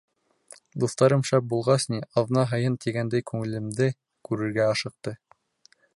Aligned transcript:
Дуҫтарым 0.83 1.25
шәп 1.31 1.45
булғас 1.51 1.85
ни, 1.95 2.01
аҙна 2.21 2.47
һайын 2.53 2.77
тигәндәй 2.87 3.27
күңелемде 3.33 3.93
күрергә 4.31 4.67
ашыҡты. 4.73 5.15